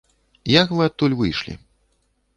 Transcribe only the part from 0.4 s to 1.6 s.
Як вы адтуль выйшлі?